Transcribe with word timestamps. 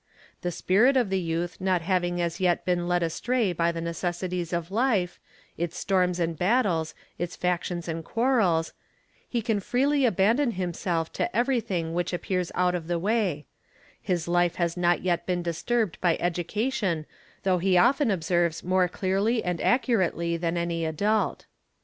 The 0.41 0.49
spirit 0.51 0.97
of 0.97 1.11
the 1.11 1.19
youth 1.19 1.57
not 1.61 1.83
having 1.83 2.19
as 2.19 2.39
yet 2.39 2.65
been 2.65 2.87
led 2.87 3.03
astray 3.03 3.53
by 3.53 3.71
the 3.71 3.81
necessities 3.85 4.51
of 4.51 4.71
life, 4.71 5.19
its 5.59 5.77
storms 5.77 6.19
and 6.19 6.35
battles, 6.35 6.95
its 7.19 7.35
factions 7.35 7.87
and 7.87 8.03
quar 8.03 8.37
rels, 8.39 8.71
he 9.29 9.43
can 9.43 9.59
freely 9.59 10.03
abandon 10.05 10.53
himself 10.53 11.13
to 11.13 11.35
everything 11.37 11.93
which 11.93 12.13
appears 12.13 12.51
out 12.55 12.73
of 12.73 12.87
the 12.87 12.97
way; 12.97 13.45
his 14.01 14.27
life 14.27 14.55
has 14.55 14.75
not 14.75 15.03
yet 15.03 15.27
been 15.27 15.43
disturbed 15.43 16.01
by 16.01 16.17
education 16.19 17.05
though 17.43 17.59
"he 17.59 17.77
often 17.77 18.09
observes 18.09 18.63
more 18.63 18.87
clearly 18.87 19.43
and 19.43 19.61
accurately 19.61 20.35
than 20.35 20.57
any 20.57 20.83
adult. 20.83 21.45